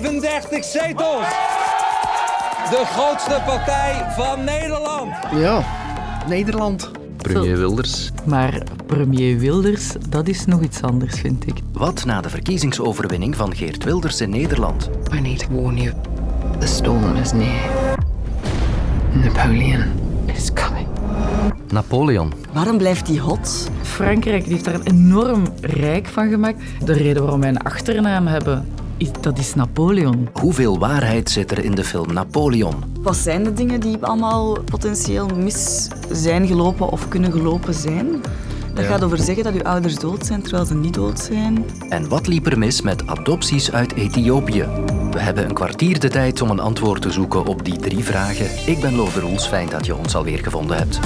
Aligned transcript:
35 0.00 0.64
zetels. 0.64 1.26
De 2.70 2.82
grootste 2.84 3.42
partij 3.46 4.06
van 4.16 4.44
Nederland. 4.44 5.12
Ja, 5.34 5.62
Nederland. 6.28 6.90
Premier 7.16 7.56
Wilders. 7.56 8.10
Maar 8.24 8.62
premier 8.86 9.38
Wilders, 9.38 9.92
dat 10.08 10.28
is 10.28 10.44
nog 10.44 10.60
iets 10.60 10.82
anders, 10.82 11.20
vind 11.20 11.46
ik. 11.46 11.54
Wat 11.72 12.04
na 12.04 12.20
de 12.20 12.28
verkiezingsoverwinning 12.30 13.36
van 13.36 13.54
Geert 13.56 13.84
Wilders 13.84 14.20
in 14.20 14.30
Nederland? 14.30 14.90
I 15.12 15.20
need 15.20 15.38
to 15.38 15.46
warn 15.50 15.76
you. 15.76 15.94
The 16.58 16.66
storm 16.66 17.16
is 17.16 17.32
near. 17.32 17.96
Napoleon 19.12 19.84
is 20.26 20.52
coming. 20.52 20.86
Napoleon. 21.70 22.32
Waarom 22.52 22.78
blijft 22.78 23.06
die 23.06 23.20
hot? 23.20 23.70
Frankrijk 23.82 24.46
heeft 24.46 24.64
daar 24.64 24.74
een 24.74 24.86
enorm 24.86 25.42
rijk 25.60 26.06
van 26.06 26.30
gemaakt. 26.30 26.62
De 26.84 26.92
reden 26.92 27.22
waarom 27.22 27.40
wij 27.40 27.48
een 27.48 27.62
achternaam 27.62 28.26
hebben, 28.26 28.68
is, 29.04 29.22
dat 29.22 29.38
is 29.38 29.54
Napoleon. 29.54 30.28
Hoeveel 30.32 30.78
waarheid 30.78 31.30
zit 31.30 31.50
er 31.50 31.64
in 31.64 31.74
de 31.74 31.84
film 31.84 32.12
Napoleon? 32.12 32.74
Wat 33.02 33.16
zijn 33.16 33.44
de 33.44 33.52
dingen 33.52 33.80
die 33.80 33.96
allemaal 34.00 34.58
potentieel 34.62 35.28
mis 35.36 35.88
zijn 36.10 36.46
gelopen 36.46 36.88
of 36.88 37.08
kunnen 37.08 37.32
gelopen 37.32 37.74
zijn? 37.74 38.22
Dat 38.74 38.84
gaat 38.84 39.04
over 39.04 39.18
zeggen 39.18 39.44
dat 39.44 39.54
uw 39.54 39.62
ouders 39.62 39.94
dood 39.94 40.26
zijn 40.26 40.42
terwijl 40.42 40.64
ze 40.64 40.74
niet 40.74 40.94
dood 40.94 41.20
zijn. 41.20 41.64
En 41.88 42.08
wat 42.08 42.26
liep 42.26 42.46
er 42.46 42.58
mis 42.58 42.82
met 42.82 43.06
adopties 43.06 43.72
uit 43.72 43.94
Ethiopië? 43.94 44.66
We 45.10 45.20
hebben 45.20 45.44
een 45.44 45.54
kwartier 45.54 46.00
de 46.00 46.08
tijd 46.08 46.42
om 46.42 46.50
een 46.50 46.60
antwoord 46.60 47.02
te 47.02 47.10
zoeken 47.10 47.46
op 47.46 47.64
die 47.64 47.76
drie 47.76 48.04
vragen. 48.04 48.46
Ik 48.66 48.80
ben 48.80 48.94
Lode 48.94 49.20
Roels, 49.20 49.46
fijn 49.46 49.68
dat 49.68 49.86
je 49.86 49.96
ons 49.96 50.14
alweer 50.14 50.38
gevonden 50.38 50.76
hebt. 50.76 51.00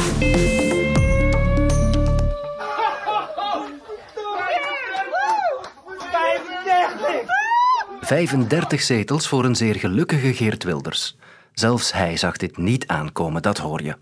...35 8.08 8.80
zetels 8.80 9.28
voor 9.28 9.44
een 9.44 9.56
zeer 9.56 9.74
gelukkige 9.74 10.34
Geert 10.34 10.64
Wilders. 10.64 11.16
Zelfs 11.52 11.92
hij 11.92 12.16
zag 12.16 12.36
dit 12.36 12.56
niet 12.56 12.86
aankomen, 12.86 13.42
dat 13.42 13.58
hoor 13.58 13.82
je. 13.82 13.96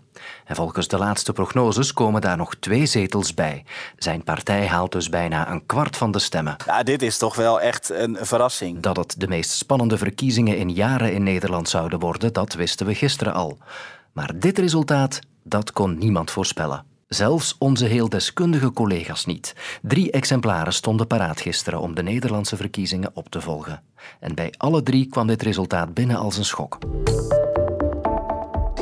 En 0.45 0.55
volgens 0.55 0.87
de 0.87 0.97
laatste 0.97 1.33
prognoses 1.33 1.93
komen 1.93 2.21
daar 2.21 2.37
nog 2.37 2.55
twee 2.55 2.85
zetels 2.85 3.33
bij. 3.33 3.63
Zijn 3.97 4.23
partij 4.23 4.67
haalt 4.67 4.91
dus 4.91 5.09
bijna 5.09 5.51
een 5.51 5.65
kwart 5.65 5.97
van 5.97 6.11
de 6.11 6.19
stemmen. 6.19 6.55
Ja, 6.65 6.83
dit 6.83 7.01
is 7.01 7.17
toch 7.17 7.35
wel 7.35 7.61
echt 7.61 7.89
een 7.89 8.17
verrassing. 8.21 8.79
Dat 8.79 8.97
het 8.97 9.15
de 9.17 9.27
meest 9.27 9.49
spannende 9.49 9.97
verkiezingen 9.97 10.57
in 10.57 10.73
jaren 10.73 11.13
in 11.13 11.23
Nederland 11.23 11.69
zouden 11.69 11.99
worden, 11.99 12.33
dat 12.33 12.53
wisten 12.53 12.85
we 12.85 12.95
gisteren 12.95 13.33
al. 13.33 13.57
Maar 14.13 14.31
dit 14.35 14.57
resultaat, 14.57 15.19
dat 15.43 15.71
kon 15.71 15.97
niemand 15.97 16.31
voorspellen. 16.31 16.85
Zelfs 17.07 17.55
onze 17.59 17.85
heel 17.85 18.09
deskundige 18.09 18.71
collega's 18.73 19.25
niet. 19.25 19.55
Drie 19.81 20.11
exemplaren 20.11 20.73
stonden 20.73 21.07
paraat 21.07 21.41
gisteren 21.41 21.79
om 21.79 21.95
de 21.95 22.03
Nederlandse 22.03 22.55
verkiezingen 22.55 23.11
op 23.13 23.29
te 23.29 23.41
volgen. 23.41 23.81
En 24.19 24.35
bij 24.35 24.53
alle 24.57 24.83
drie 24.83 25.05
kwam 25.05 25.27
dit 25.27 25.41
resultaat 25.41 25.93
binnen 25.93 26.17
als 26.17 26.37
een 26.37 26.45
schok. 26.45 26.77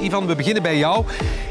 Ivan, 0.01 0.25
we 0.25 0.35
beginnen 0.35 0.63
bij 0.63 0.77
jou 0.77 1.05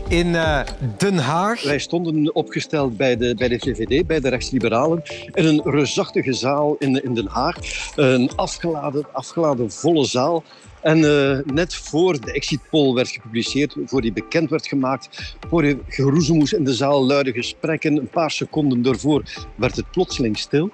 in 0.08 0.26
uh, 0.26 0.60
Den 0.98 1.18
Haag. 1.18 1.62
Wij 1.62 1.78
stonden 1.78 2.34
opgesteld 2.34 2.96
bij 2.96 3.16
de, 3.16 3.34
bij 3.34 3.48
de 3.48 3.58
VVD, 3.58 4.06
bij 4.06 4.20
de 4.20 4.28
rechtsliberalen, 4.28 5.02
in 5.32 5.46
een 5.46 5.62
reusachtige 5.64 6.32
zaal 6.32 6.76
in, 6.78 7.04
in 7.04 7.14
Den 7.14 7.26
Haag. 7.26 7.56
Een 7.96 8.30
afgeladen, 8.36 9.06
afgeladen 9.12 9.70
volle 9.70 10.04
zaal. 10.04 10.44
En 10.82 10.98
uh, 10.98 11.38
net 11.44 11.74
voor 11.74 12.20
de 12.20 12.32
exit 12.32 12.60
poll 12.70 12.94
werd 12.94 13.08
gepubliceerd, 13.08 13.76
voor 13.84 14.00
die 14.00 14.12
bekend 14.12 14.50
werd 14.50 14.66
gemaakt, 14.66 15.36
voor 15.48 15.76
geroezemoes 15.88 16.52
in 16.52 16.64
de 16.64 16.74
zaal, 16.74 17.06
luide 17.06 17.32
gesprekken. 17.32 17.96
Een 17.96 18.08
paar 18.08 18.30
seconden 18.30 18.82
daarvoor 18.82 19.22
werd 19.56 19.76
het 19.76 19.90
plotseling 19.90 20.38
stil. 20.38 20.70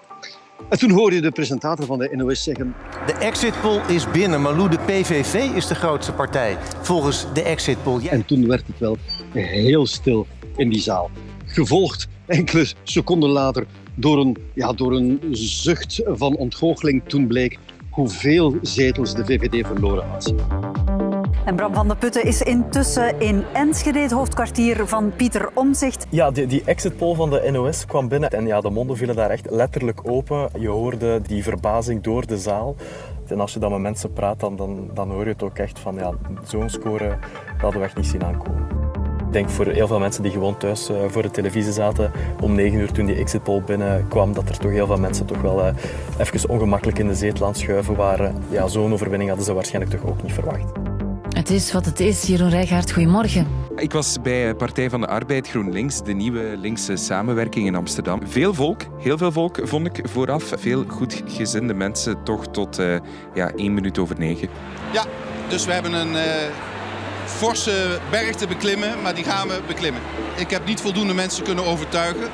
En 0.68 0.78
toen 0.78 0.90
hoorde 0.90 1.16
je 1.16 1.22
de 1.22 1.30
presentator 1.30 1.86
van 1.86 1.98
de 1.98 2.10
NOS 2.16 2.42
zeggen... 2.42 2.74
De 3.06 3.12
exit 3.12 3.60
poll 3.60 3.80
is 3.88 4.10
binnen. 4.10 4.42
Malou, 4.42 4.68
de 4.68 4.78
PVV 4.78 5.34
is 5.34 5.66
de 5.66 5.74
grootste 5.74 6.12
partij 6.12 6.56
volgens 6.82 7.26
de 7.34 7.42
exit 7.42 7.82
poll. 7.82 8.06
En 8.06 8.24
toen 8.24 8.46
werd 8.46 8.66
het 8.66 8.78
wel 8.78 8.96
heel 9.32 9.86
stil 9.86 10.26
in 10.56 10.70
die 10.70 10.80
zaal. 10.80 11.10
Gevolgd 11.44 12.08
enkele 12.26 12.66
seconden 12.82 13.30
later 13.30 13.66
door 13.94 14.18
een, 14.18 14.36
ja, 14.54 14.72
door 14.72 14.92
een 14.92 15.20
zucht 15.30 16.02
van 16.06 16.36
ontgoocheling. 16.36 17.02
Toen 17.06 17.26
bleek 17.26 17.58
hoeveel 17.90 18.58
zetels 18.62 19.14
de 19.14 19.24
VVD 19.24 19.66
verloren 19.66 20.08
had. 20.08 20.34
En 21.50 21.56
Bram 21.56 21.74
van 21.74 21.88
der 21.88 21.96
Putten 21.96 22.24
is 22.24 22.42
intussen 22.42 23.20
in 23.20 23.44
Enschede, 23.52 23.98
het 23.98 24.10
hoofdkwartier 24.10 24.86
van 24.86 25.12
Pieter 25.16 25.50
Omzicht. 25.54 26.06
Ja, 26.08 26.30
die, 26.30 26.46
die 26.46 26.62
exit 26.64 26.96
poll 26.96 27.14
van 27.14 27.30
de 27.30 27.48
NOS 27.50 27.86
kwam 27.86 28.08
binnen 28.08 28.30
en 28.30 28.46
ja, 28.46 28.60
de 28.60 28.70
monden 28.70 28.96
vielen 28.96 29.16
daar 29.16 29.30
echt 29.30 29.50
letterlijk 29.50 30.00
open. 30.02 30.48
Je 30.58 30.68
hoorde 30.68 31.20
die 31.20 31.42
verbazing 31.42 32.02
door 32.02 32.26
de 32.26 32.38
zaal. 32.38 32.74
En 33.26 33.40
als 33.40 33.52
je 33.52 33.58
dan 33.58 33.70
met 33.70 33.80
mensen 33.80 34.12
praat, 34.12 34.40
dan, 34.40 34.90
dan, 34.94 35.10
hoor 35.10 35.24
je 35.24 35.30
het 35.30 35.42
ook 35.42 35.58
echt 35.58 35.78
van 35.78 35.94
ja, 35.94 36.12
zo'n 36.44 36.68
score 36.68 37.08
dat 37.08 37.60
hadden 37.60 37.80
we 37.80 37.86
echt 37.86 37.96
niet 37.96 38.06
zien 38.06 38.24
aankomen. 38.24 38.66
Ik 39.26 39.32
denk 39.32 39.48
voor 39.48 39.66
heel 39.66 39.86
veel 39.86 39.98
mensen 39.98 40.22
die 40.22 40.32
gewoon 40.32 40.56
thuis 40.56 40.90
uh, 40.90 40.96
voor 41.08 41.22
de 41.22 41.30
televisie 41.30 41.72
zaten 41.72 42.10
om 42.40 42.54
9 42.54 42.78
uur 42.78 42.92
toen 42.92 43.06
die 43.06 43.16
exit 43.16 43.42
poll 43.42 43.62
binnenkwam, 43.62 44.32
dat 44.32 44.48
er 44.48 44.58
toch 44.58 44.70
heel 44.70 44.86
veel 44.86 44.98
mensen 44.98 45.26
toch 45.26 45.40
wel 45.40 45.58
uh, 45.58 45.74
even 46.18 46.48
ongemakkelijk 46.48 46.98
in 46.98 47.06
de 47.06 47.14
zetel 47.14 47.46
aan 47.46 47.54
schuiven 47.54 47.96
waren. 47.96 48.34
Ja, 48.48 48.66
zo'n 48.66 48.92
overwinning 48.92 49.28
hadden 49.28 49.46
ze 49.46 49.54
waarschijnlijk 49.54 50.00
toch 50.00 50.10
ook 50.10 50.22
niet 50.22 50.32
verwacht. 50.32 50.89
Het 51.40 51.50
is 51.50 51.72
wat 51.72 51.84
het 51.84 52.00
is. 52.00 52.22
Jeroen 52.22 52.48
Rijgaard, 52.48 52.92
goedemorgen. 52.92 53.46
Ik 53.76 53.92
was 53.92 54.16
bij 54.22 54.54
Partij 54.54 54.90
van 54.90 55.00
de 55.00 55.06
Arbeid 55.06 55.48
GroenLinks, 55.48 56.02
de 56.02 56.12
nieuwe 56.12 56.56
linkse 56.56 56.96
samenwerking 56.96 57.66
in 57.66 57.74
Amsterdam. 57.74 58.20
Veel 58.26 58.54
volk, 58.54 58.82
heel 58.98 59.18
veel 59.18 59.32
volk 59.32 59.58
vond 59.62 59.86
ik 59.86 60.08
vooraf. 60.08 60.52
Veel 60.56 60.84
goedgezinde 60.88 61.74
mensen, 61.74 62.24
toch 62.24 62.46
tot 62.46 62.78
uh, 62.78 62.96
ja, 63.34 63.52
één 63.52 63.74
minuut 63.74 63.98
over 63.98 64.18
negen. 64.18 64.48
Ja, 64.92 65.04
dus 65.48 65.64
we 65.64 65.72
hebben 65.72 65.92
een 65.92 66.12
uh, 66.12 66.22
forse 67.24 67.98
berg 68.10 68.34
te 68.34 68.46
beklimmen, 68.46 69.02
maar 69.02 69.14
die 69.14 69.24
gaan 69.24 69.48
we 69.48 69.60
beklimmen. 69.66 70.02
Ik 70.36 70.50
heb 70.50 70.66
niet 70.66 70.80
voldoende 70.80 71.14
mensen 71.14 71.44
kunnen 71.44 71.64
overtuigen. 71.64 72.30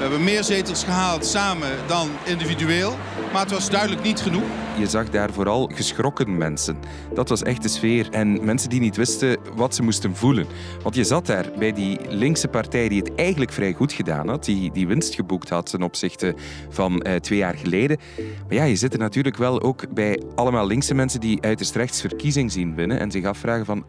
We 0.00 0.06
hebben 0.06 0.24
meer 0.24 0.44
zetels 0.44 0.84
gehaald 0.84 1.26
samen 1.26 1.70
dan 1.86 2.08
individueel. 2.24 2.96
Maar 3.32 3.42
het 3.42 3.50
was 3.50 3.70
duidelijk 3.70 4.02
niet 4.02 4.20
genoeg. 4.20 4.42
Je 4.78 4.86
zag 4.86 5.08
daar 5.08 5.32
vooral 5.32 5.70
geschrokken 5.74 6.38
mensen. 6.38 6.78
Dat 7.14 7.28
was 7.28 7.42
echt 7.42 7.62
de 7.62 7.68
sfeer. 7.68 8.10
En 8.10 8.44
mensen 8.44 8.70
die 8.70 8.80
niet 8.80 8.96
wisten 8.96 9.38
wat 9.54 9.74
ze 9.74 9.82
moesten 9.82 10.16
voelen. 10.16 10.46
Want 10.82 10.94
je 10.94 11.04
zat 11.04 11.26
daar 11.26 11.50
bij 11.58 11.72
die 11.72 11.98
linkse 12.08 12.48
partij 12.48 12.88
die 12.88 12.98
het 12.98 13.14
eigenlijk 13.14 13.52
vrij 13.52 13.72
goed 13.72 13.92
gedaan 13.92 14.28
had. 14.28 14.44
Die, 14.44 14.72
die 14.72 14.86
winst 14.86 15.14
geboekt 15.14 15.48
had 15.48 15.70
ten 15.70 15.82
opzichte 15.82 16.34
van 16.68 17.06
uh, 17.06 17.14
twee 17.14 17.38
jaar 17.38 17.54
geleden. 17.54 17.98
Maar 18.16 18.56
ja, 18.56 18.64
je 18.64 18.76
zit 18.76 18.92
er 18.92 18.98
natuurlijk 18.98 19.36
wel 19.36 19.62
ook 19.62 19.94
bij 19.94 20.22
allemaal 20.34 20.66
linkse 20.66 20.94
mensen 20.94 21.20
die 21.20 21.42
uiterst 21.42 21.74
rechts 21.74 22.00
verkiezing 22.00 22.52
zien 22.52 22.74
winnen. 22.74 23.00
En 23.00 23.10
zich 23.10 23.24
afvragen 23.24 23.66
van 23.66 23.84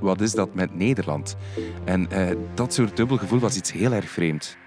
wat 0.00 0.20
is 0.20 0.32
dat 0.32 0.54
met 0.54 0.74
Nederland? 0.74 1.36
En 1.84 2.08
uh, 2.12 2.28
dat 2.54 2.74
soort 2.74 2.96
dubbel 2.96 3.16
gevoel 3.16 3.38
was 3.38 3.56
iets 3.56 3.72
heel 3.72 3.92
erg 3.92 4.10
vreemd. 4.10 4.60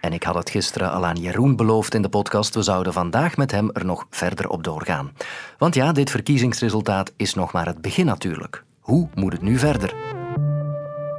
En 0.00 0.12
ik 0.12 0.22
had 0.22 0.34
het 0.34 0.50
gisteren 0.50 0.92
al 0.92 1.06
aan 1.06 1.16
Jeroen 1.16 1.56
beloofd 1.56 1.94
in 1.94 2.02
de 2.02 2.08
podcast. 2.08 2.54
We 2.54 2.62
zouden 2.62 2.92
vandaag 2.92 3.36
met 3.36 3.50
hem 3.50 3.70
er 3.72 3.84
nog 3.84 4.06
verder 4.10 4.48
op 4.48 4.64
doorgaan. 4.64 5.12
Want 5.58 5.74
ja, 5.74 5.92
dit 5.92 6.10
verkiezingsresultaat 6.10 7.12
is 7.16 7.34
nog 7.34 7.52
maar 7.52 7.66
het 7.66 7.80
begin 7.80 8.06
natuurlijk. 8.06 8.64
Hoe 8.80 9.08
moet 9.14 9.32
het 9.32 9.42
nu 9.42 9.58
verder? 9.58 9.94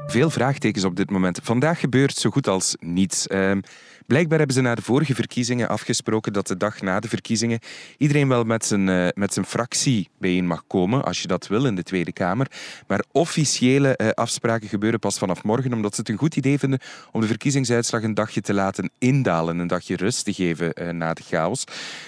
Veel 0.07 0.29
vraagtekens 0.29 0.83
op 0.83 0.95
dit 0.95 1.09
moment. 1.09 1.39
Vandaag 1.43 1.79
gebeurt 1.79 2.15
zo 2.15 2.29
goed 2.29 2.47
als 2.47 2.75
niets. 2.79 3.27
Uh, 3.27 3.51
Blijkbaar 4.09 4.37
hebben 4.37 4.55
ze 4.55 4.61
na 4.61 4.75
de 4.75 4.81
vorige 4.81 5.15
verkiezingen 5.15 5.69
afgesproken 5.69 6.33
dat 6.33 6.47
de 6.47 6.57
dag 6.57 6.81
na 6.81 6.99
de 6.99 7.07
verkiezingen 7.07 7.59
iedereen 7.97 8.27
wel 8.27 8.43
met 8.43 8.65
zijn, 8.65 8.87
uh, 8.87 9.07
met 9.13 9.33
zijn 9.33 9.45
fractie 9.45 10.09
bijeen 10.17 10.47
mag 10.47 10.63
komen, 10.67 11.03
als 11.03 11.21
je 11.21 11.27
dat 11.27 11.47
wil, 11.47 11.65
in 11.65 11.75
de 11.75 11.83
Tweede 11.83 12.11
Kamer. 12.11 12.47
Maar 12.87 13.03
officiële 13.11 13.99
uh, 14.01 14.09
afspraken 14.09 14.67
gebeuren 14.67 14.99
pas 14.99 15.17
vanaf 15.17 15.43
morgen, 15.43 15.73
omdat 15.73 15.95
ze 15.95 16.01
het 16.01 16.09
een 16.09 16.17
goed 16.17 16.35
idee 16.35 16.59
vinden 16.59 16.79
om 17.11 17.21
de 17.21 17.27
verkiezingsuitslag 17.27 18.03
een 18.03 18.13
dagje 18.13 18.41
te 18.41 18.53
laten 18.53 18.91
indalen, 18.97 19.59
een 19.59 19.67
dagje 19.67 19.95
rust 19.95 20.25
te 20.25 20.33
geven 20.33 20.71
uh, 20.81 20.89
na 20.89 21.13
de 21.13 21.23
chaos. 21.23 21.63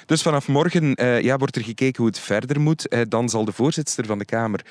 Dus 0.05 0.21
vanaf 0.21 0.47
morgen 0.47 0.95
ja, 1.23 1.37
wordt 1.37 1.55
er 1.55 1.63
gekeken 1.63 1.97
hoe 1.97 2.07
het 2.07 2.19
verder 2.19 2.61
moet. 2.61 2.95
dan 3.07 3.29
zal 3.29 3.45
de 3.45 3.51
voorzitter 3.51 4.05
van 4.05 4.17
de 4.17 4.25
Kamer 4.25 4.65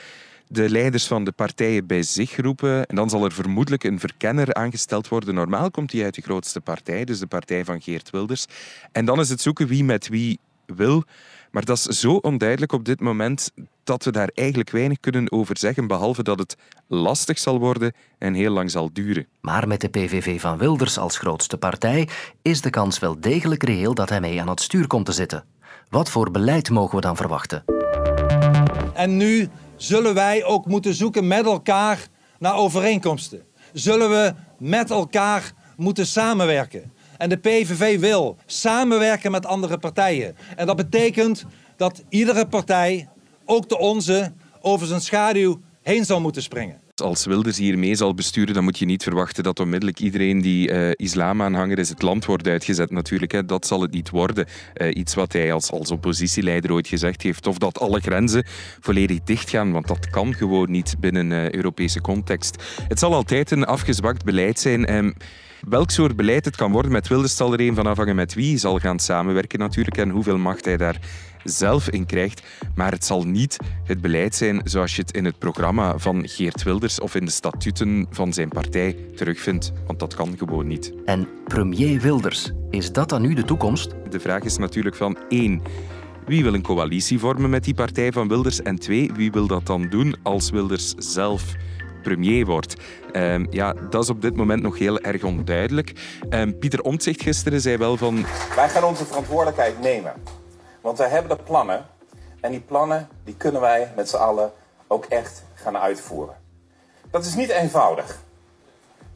de 0.52 0.70
leiders 0.70 1.06
van 1.06 1.25
de 1.25 1.32
partijen 1.32 1.87
bij 1.87 2.02
zich 2.02 2.37
roepen. 2.37 2.87
En 2.87 2.97
dan 2.97 3.11
zal 3.11 3.25
er 3.25 3.32
vermoedelijk 3.32 3.85
een 3.85 4.00
verkenner 4.00 4.55
aangesteld 4.55 5.08
worden. 5.08 5.35
Normaal 5.35 5.70
komt 5.70 5.93
hij 5.93 6.05
uit 6.05 6.14
de 6.14 6.23
grootste 6.23 6.61
partij, 6.61 7.05
dus 7.05 7.19
de 7.19 7.26
partij 7.26 7.64
van 7.64 7.82
Geert 7.82 8.11
Wilders. 8.11 8.47
En 8.93 9.05
dan 9.05 9.20
is 9.20 9.29
het 9.29 9.41
zoeken 9.41 9.67
wie 9.67 9.85
met 9.85 10.08
wie 10.08 10.38
wil. 10.67 11.05
Maar 11.50 11.64
dat 11.64 11.76
is 11.76 11.85
zo 11.85 12.14
onduidelijk 12.14 12.73
op 12.73 12.85
dit 12.85 13.00
moment 13.00 13.50
dat 13.85 14.05
we 14.05 14.11
daar 14.11 14.31
eigenlijk 14.35 14.70
weinig 14.70 15.00
kunnen 15.00 15.32
over 15.32 15.58
zeggen, 15.58 15.87
behalve 15.87 16.23
dat 16.23 16.38
het 16.38 16.56
lastig 16.87 17.38
zal 17.38 17.58
worden 17.58 17.93
en 18.19 18.35
heel 18.35 18.52
lang 18.52 18.70
zal 18.70 18.91
duren. 18.93 19.26
Maar 19.41 19.69
met 19.69 19.81
de 19.81 19.88
PVV 19.88 20.41
van 20.41 20.58
Wilders 20.58 20.99
als 20.99 21.19
grootste 21.19 21.58
partij 21.58 22.08
is 22.43 22.61
de 22.61 22.70
kans 22.70 22.99
wel 22.99 23.20
degelijk 23.20 23.62
reëel 23.62 23.94
dat 23.94 24.08
hij 24.08 24.20
mee 24.20 24.41
aan 24.41 24.49
het 24.49 24.61
stuur 24.61 24.87
komt 24.87 25.06
te 25.06 25.12
zitten. 25.12 25.44
Wat 25.88 26.11
voor 26.11 26.31
beleid 26.31 26.70
mogen 26.70 26.94
we 26.94 27.00
dan 27.00 27.17
verwachten? 27.17 27.64
En 28.94 29.17
nu 29.17 29.49
zullen 29.82 30.14
wij 30.14 30.44
ook 30.44 30.66
moeten 30.66 30.94
zoeken 30.94 31.26
met 31.26 31.44
elkaar 31.44 32.06
naar 32.38 32.54
overeenkomsten. 32.54 33.42
Zullen 33.72 34.10
we 34.10 34.34
met 34.58 34.90
elkaar 34.90 35.52
moeten 35.76 36.06
samenwerken. 36.06 36.92
En 37.18 37.28
de 37.28 37.36
PVV 37.36 38.00
wil 38.00 38.36
samenwerken 38.46 39.30
met 39.30 39.46
andere 39.46 39.78
partijen. 39.78 40.36
En 40.56 40.66
dat 40.66 40.76
betekent 40.76 41.44
dat 41.76 42.02
iedere 42.08 42.46
partij, 42.46 43.08
ook 43.44 43.68
de 43.68 43.78
onze, 43.78 44.32
over 44.60 44.86
zijn 44.86 45.00
schaduw 45.00 45.60
heen 45.82 46.04
zal 46.04 46.20
moeten 46.20 46.42
springen. 46.42 46.80
Als 47.00 47.26
Wilders 47.26 47.58
hier 47.58 47.79
mee 47.79 47.94
zal 47.94 48.14
besturen, 48.14 48.55
dan 48.55 48.64
moet 48.64 48.79
je 48.79 48.85
niet 48.85 49.02
verwachten 49.02 49.44
dat 49.44 49.61
onmiddellijk 49.61 50.00
iedereen 50.00 50.41
die 50.41 50.70
uh, 50.70 50.91
islamaanhanger 50.94 51.79
is 51.79 51.88
het 51.88 52.02
land 52.02 52.25
wordt 52.25 52.49
uitgezet. 52.49 52.91
Natuurlijk, 52.91 53.32
hè. 53.32 53.44
dat 53.44 53.67
zal 53.67 53.82
het 53.82 53.91
niet 53.91 54.11
worden. 54.11 54.47
Uh, 54.76 54.88
iets 54.97 55.14
wat 55.14 55.32
hij 55.32 55.52
als, 55.52 55.70
als 55.70 55.91
oppositieleider 55.91 56.73
ooit 56.73 56.88
gezegd 56.88 57.23
heeft. 57.23 57.47
Of 57.47 57.58
dat 57.58 57.79
alle 57.79 58.00
grenzen 58.00 58.44
volledig 58.81 59.23
dichtgaan, 59.25 59.73
want 59.73 59.87
dat 59.87 60.11
kan 60.11 60.35
gewoon 60.35 60.70
niet 60.70 60.94
binnen 61.00 61.31
uh, 61.31 61.50
Europese 61.50 62.00
context. 62.00 62.62
Het 62.88 62.99
zal 62.99 63.14
altijd 63.14 63.50
een 63.50 63.64
afgezwakt 63.64 64.25
beleid 64.25 64.58
zijn. 64.58 64.94
Um, 64.94 65.14
Welk 65.69 65.91
soort 65.91 66.17
beleid 66.17 66.44
het 66.44 66.56
kan 66.56 66.73
worden 66.73 66.93
met 66.93 67.08
Wilders 67.08 67.37
zal 67.37 67.52
er 67.52 67.61
een 67.61 67.75
van 67.75 67.87
afhangen 67.87 68.14
met 68.14 68.35
wie 68.35 68.58
zal 68.58 68.79
gaan 68.79 68.99
samenwerken 68.99 69.58
natuurlijk 69.58 69.97
en 69.97 70.11
hoeveel 70.11 70.38
macht 70.38 70.64
hij 70.64 70.76
daar 70.76 70.99
zelf 71.44 71.90
in 71.90 72.06
krijgt. 72.06 72.42
Maar 72.75 72.92
het 72.92 73.04
zal 73.04 73.22
niet 73.22 73.56
het 73.84 74.00
beleid 74.00 74.34
zijn 74.34 74.60
zoals 74.64 74.96
je 74.96 75.02
het 75.02 75.10
in 75.10 75.25
het 75.25 75.38
programma 75.38 75.98
van 75.98 76.28
Geert 76.28 76.62
Wilders 76.62 77.00
of 77.00 77.14
in 77.14 77.25
de 77.25 77.31
statuten 77.31 78.06
van 78.10 78.32
zijn 78.32 78.48
partij 78.48 78.96
terugvindt. 79.16 79.72
Want 79.87 79.98
dat 79.98 80.14
kan 80.14 80.34
gewoon 80.38 80.66
niet. 80.66 80.92
En 81.04 81.28
premier 81.44 82.00
Wilders, 82.00 82.52
is 82.70 82.92
dat 82.92 83.08
dan 83.08 83.22
nu 83.22 83.34
de 83.34 83.44
toekomst? 83.44 83.90
De 84.10 84.20
vraag 84.20 84.42
is 84.42 84.56
natuurlijk 84.56 84.96
van 84.96 85.19
één. 85.28 85.62
Wie 86.26 86.42
wil 86.42 86.54
een 86.54 86.62
coalitie 86.62 87.19
vormen 87.19 87.50
met 87.50 87.64
die 87.64 87.75
partij 87.75 88.12
van 88.12 88.28
Wilders? 88.28 88.62
En 88.62 88.78
twee, 88.78 89.10
wie 89.14 89.31
wil 89.31 89.46
dat 89.46 89.66
dan 89.66 89.88
doen 89.88 90.16
als 90.22 90.50
Wilders 90.50 90.94
zelf 90.96 91.54
premier 92.02 92.46
wordt. 92.46 92.76
Um, 93.12 93.46
ja, 93.50 93.75
dat 93.90 94.02
is 94.02 94.10
op 94.10 94.22
dit 94.22 94.37
moment 94.37 94.62
nog 94.62 94.78
heel 94.78 95.00
erg 95.00 95.22
onduidelijk. 95.22 95.92
Um, 96.31 96.58
Pieter 96.58 96.81
Omtzigt 96.81 97.22
gisteren 97.22 97.60
zei 97.60 97.76
wel 97.76 97.96
van... 97.96 98.25
Wij 98.56 98.69
gaan 98.69 98.84
onze 98.84 99.04
verantwoordelijkheid 99.04 99.81
nemen. 99.81 100.12
Want 100.80 100.98
wij 100.98 101.08
hebben 101.08 101.36
de 101.36 101.42
plannen. 101.42 101.86
En 102.40 102.50
die 102.50 102.60
plannen 102.60 103.08
die 103.24 103.36
kunnen 103.36 103.60
wij 103.60 103.92
met 103.96 104.08
z'n 104.08 104.16
allen 104.16 104.52
ook 104.86 105.04
echt 105.04 105.42
gaan 105.54 105.76
uitvoeren. 105.76 106.36
Dat 107.10 107.24
is 107.24 107.34
niet 107.34 107.48
eenvoudig. 107.48 108.18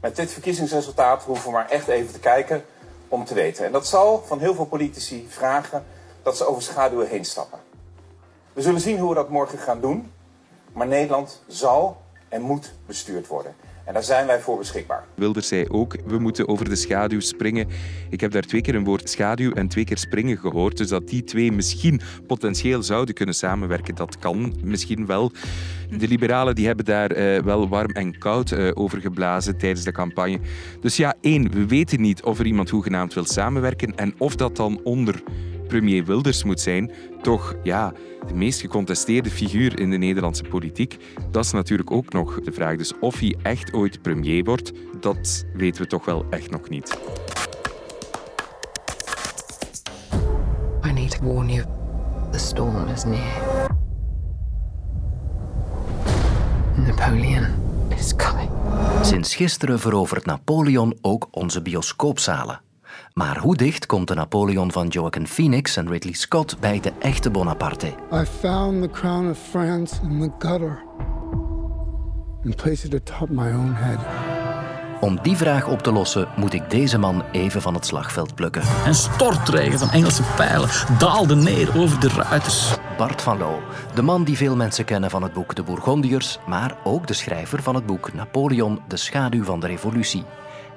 Met 0.01 0.15
dit 0.15 0.31
verkiezingsresultaat 0.31 1.23
hoeven 1.23 1.45
we 1.45 1.51
maar 1.51 1.69
echt 1.69 1.87
even 1.87 2.13
te 2.13 2.19
kijken 2.19 2.65
om 3.07 3.25
te 3.25 3.33
weten. 3.33 3.65
En 3.65 3.71
dat 3.71 3.87
zal 3.87 4.23
van 4.25 4.39
heel 4.39 4.55
veel 4.55 4.65
politici 4.65 5.27
vragen 5.29 5.85
dat 6.23 6.37
ze 6.37 6.47
over 6.47 6.61
schaduwen 6.61 7.07
heen 7.07 7.25
stappen. 7.25 7.59
We 8.53 8.61
zullen 8.61 8.81
zien 8.81 8.99
hoe 8.99 9.09
we 9.09 9.15
dat 9.15 9.29
morgen 9.29 9.57
gaan 9.57 9.81
doen. 9.81 10.11
Maar 10.73 10.87
Nederland 10.87 11.41
zal 11.47 12.01
en 12.29 12.41
moet 12.41 12.73
bestuurd 12.85 13.27
worden. 13.27 13.55
En 13.85 13.93
daar 13.93 14.03
zijn 14.03 14.27
wij 14.27 14.39
voor 14.39 14.57
beschikbaar. 14.57 15.03
Wilders 15.15 15.47
zei 15.47 15.65
ook, 15.69 15.95
we 16.05 16.19
moeten 16.19 16.47
over 16.47 16.69
de 16.69 16.75
schaduw 16.75 17.19
springen. 17.19 17.67
Ik 18.09 18.21
heb 18.21 18.31
daar 18.31 18.41
twee 18.41 18.61
keer 18.61 18.75
een 18.75 18.83
woord 18.83 19.09
schaduw 19.09 19.51
en 19.53 19.67
twee 19.67 19.83
keer 19.83 19.97
springen 19.97 20.37
gehoord. 20.37 20.77
Dus 20.77 20.87
dat 20.87 21.07
die 21.07 21.23
twee 21.23 21.51
misschien 21.51 22.01
potentieel 22.27 22.83
zouden 22.83 23.15
kunnen 23.15 23.35
samenwerken, 23.35 23.95
dat 23.95 24.19
kan 24.19 24.53
misschien 24.63 25.05
wel. 25.05 25.31
De 25.97 26.07
liberalen 26.07 26.55
die 26.55 26.65
hebben 26.65 26.85
daar 26.85 27.17
uh, 27.17 27.41
wel 27.41 27.69
warm 27.69 27.91
en 27.91 28.17
koud 28.17 28.51
uh, 28.51 28.71
over 28.73 29.01
geblazen 29.01 29.57
tijdens 29.57 29.83
de 29.83 29.91
campagne. 29.91 30.39
Dus 30.81 30.97
ja, 30.97 31.13
één, 31.21 31.51
we 31.51 31.65
weten 31.65 32.01
niet 32.01 32.23
of 32.23 32.39
er 32.39 32.45
iemand 32.45 32.69
hoegenaamd 32.69 33.13
wil 33.13 33.25
samenwerken 33.25 33.95
en 33.95 34.15
of 34.17 34.35
dat 34.35 34.55
dan 34.55 34.79
onder 34.83 35.23
premier 35.67 36.05
Wilders 36.05 36.43
moet 36.43 36.59
zijn. 36.59 36.91
Toch, 37.21 37.55
ja, 37.63 37.93
de 38.27 38.33
meest 38.33 38.61
gecontesteerde 38.61 39.29
figuur 39.29 39.79
in 39.79 39.89
de 39.89 39.97
Nederlandse 39.97 40.43
politiek. 40.43 40.97
Dat 41.31 41.45
is 41.45 41.51
natuurlijk 41.51 41.91
ook 41.91 42.13
nog 42.13 42.39
de 42.41 42.51
vraag. 42.51 42.77
Dus 42.77 42.93
of 42.99 43.19
hij 43.19 43.35
echt 43.41 43.73
ooit 43.73 44.01
premier 44.01 44.43
wordt, 44.43 44.71
dat 44.99 45.45
weten 45.53 45.81
we 45.81 45.87
toch 45.87 46.05
wel 46.05 46.25
echt 46.29 46.51
nog 46.51 46.69
niet. 46.69 46.97
I 50.85 50.91
need 50.91 51.11
to 51.19 51.33
warn 51.33 51.49
you. 51.49 51.65
The 52.31 52.39
storm 52.39 52.87
is 52.87 53.03
near. 53.03 53.73
Napoleon 56.75 57.45
is 57.97 58.15
coming. 58.15 58.49
Sinds 59.01 59.35
gisteren 59.35 59.79
verovert 59.79 60.25
Napoleon 60.25 60.97
ook 61.01 61.27
onze 61.31 61.61
bioscoopzalen. 61.61 62.61
Maar 63.13 63.37
hoe 63.37 63.55
dicht 63.55 63.85
komt 63.85 64.07
de 64.07 64.13
Napoleon 64.13 64.71
van 64.71 64.87
Joaquin 64.87 65.27
Phoenix 65.27 65.77
en 65.77 65.89
Ridley 65.89 66.13
Scott 66.13 66.59
bij 66.59 66.79
de 66.79 66.91
echte 66.99 67.29
Bonaparte? 67.29 67.87
I 68.13 68.25
found 68.39 68.81
the 68.81 68.89
crown 68.89 69.29
of 69.29 69.37
France 69.49 69.95
in 70.03 70.19
the 70.19 70.47
gutter 70.47 70.83
and 72.45 72.55
placed 72.55 72.83
it 72.83 73.09
atop 73.09 73.29
my 73.29 73.51
own 73.51 73.73
head. 73.73 73.99
Om 74.99 75.19
die 75.21 75.35
vraag 75.35 75.67
op 75.67 75.81
te 75.81 75.91
lossen 75.91 76.27
moet 76.35 76.53
ik 76.53 76.69
deze 76.69 76.97
man 76.97 77.23
even 77.31 77.61
van 77.61 77.73
het 77.73 77.85
slagveld 77.85 78.35
plukken. 78.35 78.61
Een 78.85 78.95
stortregen 78.95 79.79
van 79.79 79.89
Engelse 79.91 80.23
pijlen 80.35 80.69
daalde 80.97 81.35
neer 81.35 81.77
over 81.77 81.99
de 81.99 82.09
ruiters. 82.09 82.75
Bart 82.97 83.21
van 83.21 83.37
Loo, 83.37 83.59
de 83.93 84.01
man 84.01 84.23
die 84.23 84.37
veel 84.37 84.55
mensen 84.55 84.85
kennen 84.85 85.09
van 85.09 85.23
het 85.23 85.33
boek 85.33 85.55
De 85.55 85.63
Bourgondiërs, 85.63 86.39
maar 86.47 86.77
ook 86.83 87.07
de 87.07 87.13
schrijver 87.13 87.63
van 87.63 87.75
het 87.75 87.85
boek 87.85 88.13
Napoleon, 88.13 88.79
de 88.87 88.97
schaduw 88.97 89.43
van 89.43 89.59
de 89.59 89.67
revolutie. 89.67 90.23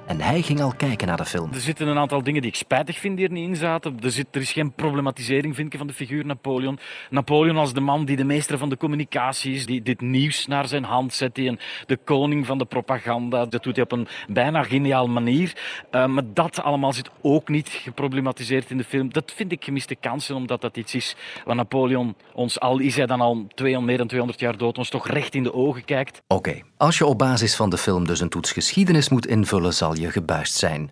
En 0.09 0.21
hij 0.21 0.41
ging 0.41 0.61
al 0.61 0.73
kijken 0.77 1.07
naar 1.07 1.17
de 1.17 1.25
film. 1.25 1.53
Er 1.53 1.59
zitten 1.59 1.87
een 1.87 1.97
aantal 1.97 2.23
dingen 2.23 2.41
die 2.41 2.51
ik 2.51 2.57
spijtig 2.57 2.97
vind 2.97 3.17
die 3.17 3.25
er 3.25 3.31
niet 3.31 3.47
in 3.47 3.55
zaten. 3.55 3.97
Er, 4.03 4.11
zit, 4.11 4.27
er 4.31 4.41
is 4.41 4.51
geen 4.51 4.73
problematisering, 4.73 5.55
vind 5.55 5.73
ik, 5.73 5.77
van 5.77 5.87
de 5.87 5.93
figuur 5.93 6.25
Napoleon. 6.25 6.79
Napoleon 7.09 7.57
als 7.57 7.73
de 7.73 7.79
man 7.79 8.05
die 8.05 8.15
de 8.15 8.23
meester 8.23 8.57
van 8.57 8.69
de 8.69 8.77
communicatie 8.77 9.53
is, 9.53 9.65
die 9.65 9.81
dit 9.81 10.01
nieuws 10.01 10.47
naar 10.47 10.67
zijn 10.67 10.83
hand 10.83 11.13
zet, 11.13 11.35
die 11.35 11.49
een, 11.49 11.59
de 11.85 11.97
koning 11.97 12.45
van 12.45 12.57
de 12.57 12.65
propaganda. 12.65 13.45
Dat 13.45 13.63
doet 13.63 13.75
hij 13.75 13.83
op 13.83 13.91
een 13.91 14.07
bijna 14.27 14.63
geniaal 14.63 15.07
manier. 15.07 15.53
Uh, 15.91 16.05
maar 16.05 16.23
dat 16.33 16.61
allemaal 16.61 16.93
zit 16.93 17.09
ook 17.21 17.47
niet 17.49 17.69
geproblematiseerd 17.69 18.69
in 18.69 18.77
de 18.77 18.83
film. 18.83 19.13
Dat 19.13 19.33
vind 19.35 19.51
ik 19.51 19.63
gemiste 19.63 19.95
kansen, 19.95 20.35
omdat 20.35 20.61
dat 20.61 20.77
iets 20.77 20.95
is 20.95 21.15
wat 21.45 21.55
Napoleon 21.55 22.15
ons, 22.33 22.59
al 22.59 22.79
is 22.79 22.95
hij 22.95 23.05
dan 23.05 23.21
al 23.21 23.47
twee, 23.55 23.79
meer 23.79 23.97
dan 23.97 24.07
200 24.07 24.39
jaar 24.39 24.57
dood, 24.57 24.77
ons 24.77 24.89
toch 24.89 25.07
recht 25.07 25.35
in 25.35 25.43
de 25.43 25.53
ogen 25.53 25.85
kijkt. 25.85 26.21
Oké, 26.27 26.61
als 26.77 26.97
je 26.97 27.05
op 27.05 27.17
basis 27.17 27.55
van 27.55 27.69
de 27.69 27.77
film 27.77 28.07
dus 28.07 28.19
een 28.19 28.29
toets 28.29 28.51
geschiedenis 28.51 29.09
moet 29.09 29.27
invullen, 29.27 29.73
zal 29.73 29.97
je 29.99 30.11
gebuist 30.11 30.53
zijn. 30.53 30.91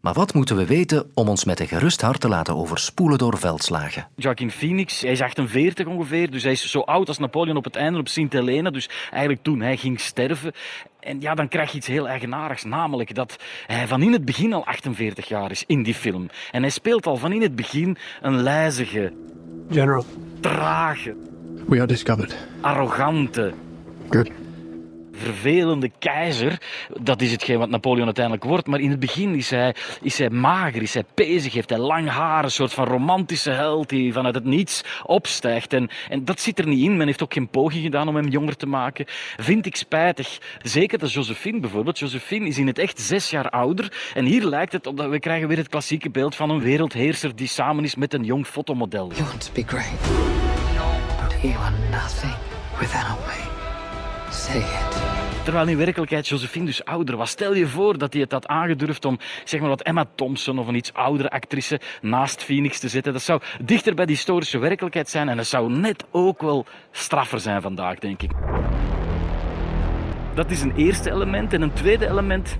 Maar 0.00 0.12
wat 0.14 0.34
moeten 0.34 0.56
we 0.56 0.66
weten 0.66 1.10
om 1.14 1.28
ons 1.28 1.44
met 1.44 1.60
een 1.60 1.68
gerust 1.68 2.00
hart 2.00 2.20
te 2.20 2.28
laten 2.28 2.56
overspoelen 2.56 3.18
door 3.18 3.38
veldslagen? 3.38 4.06
Joaquin 4.16 4.50
Phoenix, 4.50 5.00
hij 5.00 5.10
is 5.10 5.20
48 5.20 5.86
ongeveer, 5.86 6.30
dus 6.30 6.42
hij 6.42 6.52
is 6.52 6.70
zo 6.70 6.80
oud 6.80 7.08
als 7.08 7.18
Napoleon 7.18 7.56
op 7.56 7.64
het 7.64 7.76
einde 7.76 7.98
op 7.98 8.08
Sint 8.08 8.32
Helena. 8.32 8.70
Dus 8.70 8.88
eigenlijk 9.10 9.42
toen 9.42 9.60
hij 9.60 9.76
ging 9.76 10.00
sterven. 10.00 10.52
En 11.00 11.20
ja, 11.20 11.34
dan 11.34 11.48
krijg 11.48 11.70
je 11.70 11.76
iets 11.76 11.86
heel 11.86 12.08
eigenaardigs, 12.08 12.64
namelijk 12.64 13.14
dat 13.14 13.36
hij 13.66 13.86
van 13.86 14.02
in 14.02 14.12
het 14.12 14.24
begin 14.24 14.52
al 14.52 14.64
48 14.66 15.28
jaar 15.28 15.50
is 15.50 15.64
in 15.66 15.82
die 15.82 15.94
film. 15.94 16.28
En 16.50 16.62
hij 16.62 16.70
speelt 16.70 17.06
al 17.06 17.16
van 17.16 17.32
in 17.32 17.42
het 17.42 17.56
begin 17.56 17.96
een 18.22 18.42
lijzige, 18.42 19.12
General, 19.70 20.04
trage, 20.40 21.16
we 21.66 21.76
are 21.76 21.86
discovered. 21.86 22.36
arrogante, 22.60 23.52
Good 24.10 24.30
vervelende 25.14 25.90
keizer. 25.98 26.60
Dat 27.00 27.20
is 27.20 27.32
hetgeen 27.32 27.58
wat 27.58 27.68
Napoleon 27.68 28.04
uiteindelijk 28.04 28.44
wordt. 28.44 28.66
Maar 28.66 28.80
in 28.80 28.90
het 28.90 29.00
begin 29.00 29.34
is 29.34 29.50
hij, 29.50 29.74
is 30.02 30.18
hij 30.18 30.30
mager, 30.30 30.82
is 30.82 30.94
hij 30.94 31.04
pezig, 31.14 31.52
heeft 31.52 31.70
hij 31.70 31.78
lang 31.78 32.08
haar, 32.08 32.44
een 32.44 32.50
soort 32.50 32.72
van 32.72 32.84
romantische 32.84 33.50
held 33.50 33.88
die 33.88 34.12
vanuit 34.12 34.34
het 34.34 34.44
niets 34.44 34.84
opstijgt. 35.02 35.72
En, 35.72 35.88
en 36.08 36.24
dat 36.24 36.40
zit 36.40 36.58
er 36.58 36.66
niet 36.66 36.84
in. 36.84 36.96
Men 36.96 37.06
heeft 37.06 37.22
ook 37.22 37.32
geen 37.32 37.48
poging 37.48 37.82
gedaan 37.82 38.08
om 38.08 38.16
hem 38.16 38.28
jonger 38.28 38.56
te 38.56 38.66
maken. 38.66 39.04
Vind 39.36 39.66
ik 39.66 39.76
spijtig. 39.76 40.38
Zeker 40.62 40.98
dat 40.98 41.12
Josephine 41.12 41.60
bijvoorbeeld. 41.60 41.98
Josephine 41.98 42.46
is 42.46 42.58
in 42.58 42.66
het 42.66 42.78
echt 42.78 43.00
zes 43.00 43.30
jaar 43.30 43.50
ouder. 43.50 44.10
En 44.14 44.24
hier 44.24 44.44
lijkt 44.44 44.72
het 44.72 44.86
op 44.86 44.96
dat 44.96 45.10
we 45.10 45.18
krijgen 45.18 45.48
weer 45.48 45.56
het 45.56 45.68
klassieke 45.68 46.10
beeld 46.10 46.34
van 46.34 46.50
een 46.50 46.60
wereldheerser 46.60 47.36
die 47.36 47.48
samen 47.48 47.84
is 47.84 47.94
met 47.94 48.14
een 48.14 48.24
jong 48.24 48.46
fotomodel. 48.46 49.12
You 49.14 49.24
want 49.24 49.44
to 49.44 49.52
be 49.52 49.64
great. 49.66 50.42
You 51.44 51.52
are 51.58 51.74
nothing 51.90 52.34
without 52.78 53.18
me. 53.26 53.36
Say 54.30 54.60
it. 54.60 54.93
Terwijl 55.44 55.68
in 55.68 55.76
werkelijkheid 55.76 56.28
Josephine 56.28 56.64
dus 56.64 56.84
ouder 56.84 57.16
was. 57.16 57.30
Stel 57.30 57.54
je 57.54 57.66
voor 57.66 57.98
dat 57.98 58.12
hij 58.12 58.22
het 58.22 58.32
had 58.32 58.46
aangedurfd 58.46 59.04
om 59.04 59.18
zeg 59.44 59.60
maar 59.60 59.68
wat 59.68 59.82
Emma 59.82 60.04
Thompson 60.14 60.58
of 60.58 60.66
een 60.66 60.74
iets 60.74 60.92
oudere 60.92 61.30
actrice 61.30 61.80
naast 62.00 62.42
Phoenix 62.42 62.78
te 62.78 62.88
zetten. 62.88 63.12
Dat 63.12 63.22
zou 63.22 63.40
dichter 63.64 63.94
bij 63.94 64.06
de 64.06 64.12
historische 64.12 64.58
werkelijkheid 64.58 65.08
zijn 65.08 65.28
en 65.28 65.36
dat 65.36 65.46
zou 65.46 65.70
net 65.72 66.04
ook 66.10 66.42
wel 66.42 66.66
straffer 66.90 67.40
zijn 67.40 67.62
vandaag, 67.62 67.98
denk 67.98 68.22
ik. 68.22 68.30
Dat 70.34 70.50
is 70.50 70.62
een 70.62 70.76
eerste 70.76 71.10
element. 71.10 71.52
En 71.52 71.62
een 71.62 71.72
tweede 71.72 72.08
element 72.08 72.56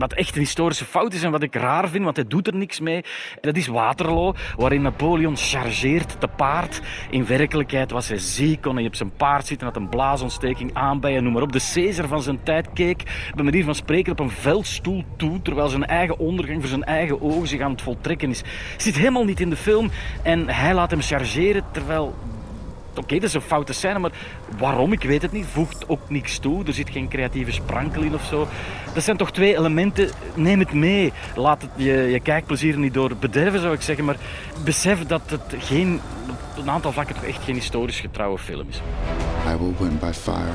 wat 0.00 0.12
echt 0.12 0.34
een 0.34 0.40
historische 0.40 0.84
fout 0.84 1.14
is 1.14 1.22
en 1.22 1.30
wat 1.30 1.42
ik 1.42 1.54
raar 1.54 1.88
vind, 1.88 2.04
want 2.04 2.16
hij 2.16 2.26
doet 2.26 2.46
er 2.46 2.56
niks 2.56 2.80
mee. 2.80 3.04
Dat 3.40 3.56
is 3.56 3.66
Waterloo, 3.66 4.34
waarin 4.56 4.82
Napoleon 4.82 5.36
chargeert 5.36 6.20
te 6.20 6.28
paard. 6.28 6.80
In 7.10 7.26
werkelijkheid 7.26 7.90
was 7.90 8.08
hij 8.08 8.18
ziek, 8.18 8.60
kon 8.60 8.76
hij 8.76 8.86
op 8.86 8.94
zijn 8.94 9.12
paard 9.16 9.46
zitten, 9.46 9.66
had 9.66 9.76
een 9.76 9.88
blaasontsteking, 9.88 10.74
aanbijen, 10.74 11.22
noem 11.22 11.32
maar 11.32 11.42
op. 11.42 11.52
De 11.52 11.70
Caesar 11.74 12.08
van 12.08 12.22
zijn 12.22 12.42
tijd 12.42 12.72
keek, 12.72 13.02
bij 13.34 13.44
manier 13.44 13.64
van 13.64 13.74
spreken, 13.74 14.12
op 14.12 14.20
een 14.20 14.30
veldstoel 14.30 15.04
toe, 15.16 15.42
terwijl 15.42 15.68
zijn 15.68 15.86
eigen 15.86 16.18
ondergang 16.18 16.60
voor 16.60 16.68
zijn 16.68 16.84
eigen 16.84 17.20
ogen 17.20 17.48
zich 17.48 17.60
aan 17.60 17.70
het 17.70 17.82
voltrekken 17.82 18.30
is. 18.30 18.42
Zit 18.76 18.96
helemaal 18.96 19.24
niet 19.24 19.40
in 19.40 19.50
de 19.50 19.56
film 19.56 19.90
en 20.22 20.48
hij 20.48 20.74
laat 20.74 20.90
hem 20.90 21.00
chargeren, 21.00 21.64
terwijl 21.72 22.14
Oké, 22.96 23.14
dat 23.14 23.22
is 23.22 23.34
een 23.34 23.40
foute 23.40 23.72
scène, 23.72 23.98
maar 23.98 24.12
waarom? 24.58 24.92
Ik 24.92 25.02
weet 25.02 25.22
het 25.22 25.32
niet. 25.32 25.46
Voegt 25.46 25.88
ook 25.88 26.00
niks 26.08 26.38
toe. 26.38 26.64
Er 26.64 26.72
zit 26.72 26.90
geen 26.90 27.08
creatieve 27.08 27.52
sprankel 27.52 28.02
in 28.02 28.14
of 28.14 28.24
zo. 28.24 28.48
Dat 28.94 29.02
zijn 29.02 29.16
toch 29.16 29.32
twee 29.32 29.56
elementen. 29.56 30.10
Neem 30.34 30.58
het 30.58 30.72
mee. 30.72 31.12
Laat 31.34 31.62
het 31.62 31.70
je, 31.76 31.92
je 31.92 32.20
kijkplezier 32.20 32.78
niet 32.78 32.94
door 32.94 33.16
bederven, 33.16 33.60
zou 33.60 33.74
ik 33.74 33.82
zeggen. 33.82 34.04
Maar 34.04 34.16
besef 34.64 35.06
dat 35.06 35.22
het 35.26 35.54
geen, 35.58 36.00
op 36.28 36.62
een 36.62 36.70
aantal 36.70 36.92
vlakken 36.92 37.14
toch 37.14 37.24
echt 37.24 37.42
geen 37.42 37.54
historisch 37.54 38.00
getrouwe 38.00 38.38
film 38.38 38.66
is. 38.68 38.80
I 39.46 39.56
will 39.56 39.74
win 39.78 39.98
by 39.98 40.12
fire. 40.12 40.52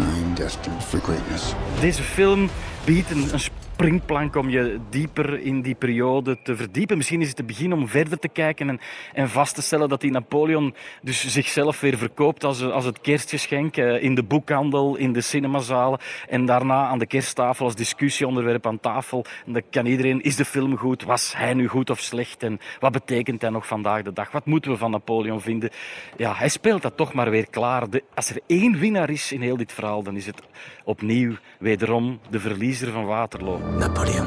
I 0.00 0.22
am 0.24 0.34
destined 0.34 0.84
for 0.84 1.00
greatness. 1.00 1.52
Deze 1.80 2.02
film 2.02 2.48
biedt 2.84 3.10
een, 3.10 3.28
een 3.32 3.40
springplank 3.74 4.36
om 4.36 4.50
je 4.50 4.78
dieper 4.90 5.40
in 5.40 5.62
die 5.62 5.74
periode 5.74 6.38
te 6.42 6.56
verdiepen. 6.56 6.96
Misschien 6.96 7.20
is 7.20 7.26
het 7.26 7.36
te 7.36 7.44
begin 7.44 7.72
om 7.72 7.88
verder 7.88 8.18
te 8.18 8.28
kijken 8.28 8.68
en, 8.68 8.80
en 9.12 9.28
vast 9.28 9.54
te 9.54 9.62
stellen 9.62 9.88
dat 9.88 10.00
die 10.00 10.10
Napoleon 10.10 10.74
dus 11.02 11.26
zichzelf 11.26 11.80
weer 11.80 11.98
verkoopt 11.98 12.44
als, 12.44 12.62
als 12.62 12.84
het 12.84 13.00
kerstgeschenk 13.00 13.76
eh, 13.76 14.02
in 14.02 14.14
de 14.14 14.22
boekhandel, 14.22 14.96
in 14.96 15.12
de 15.12 15.20
cinemazalen 15.20 15.98
en 16.28 16.46
daarna 16.46 16.86
aan 16.86 16.98
de 16.98 17.06
kersttafel 17.06 17.64
als 17.64 17.74
discussieonderwerp 17.74 18.66
aan 18.66 18.80
tafel. 18.80 19.24
En 19.46 19.52
dan 19.52 19.62
kan 19.70 19.86
iedereen, 19.86 20.22
is 20.22 20.36
de 20.36 20.44
film 20.44 20.76
goed? 20.76 21.02
Was 21.02 21.34
hij 21.36 21.54
nu 21.54 21.68
goed 21.68 21.90
of 21.90 22.00
slecht? 22.00 22.42
En 22.42 22.60
wat 22.80 22.92
betekent 22.92 23.40
hij 23.40 23.50
nog 23.50 23.66
vandaag 23.66 24.02
de 24.02 24.12
dag? 24.12 24.30
Wat 24.30 24.46
moeten 24.46 24.70
we 24.70 24.76
van 24.76 24.90
Napoleon 24.90 25.40
vinden? 25.40 25.70
Ja, 26.16 26.34
hij 26.34 26.48
speelt 26.48 26.82
dat 26.82 26.96
toch 26.96 27.12
maar 27.12 27.30
weer 27.30 27.50
klaar. 27.50 27.90
De, 27.90 28.02
als 28.14 28.30
er 28.30 28.40
één 28.46 28.78
winnaar 28.78 29.10
is 29.10 29.32
in 29.32 29.40
heel 29.40 29.56
dit 29.56 29.72
verhaal, 29.72 30.02
dan 30.02 30.16
is 30.16 30.26
het 30.26 30.42
opnieuw 30.84 31.34
wederom 31.58 32.20
de 32.30 32.40
verliezer 32.40 32.92
van 32.92 33.04
Waterloo. 33.04 33.63
Napoleon. 33.78 34.26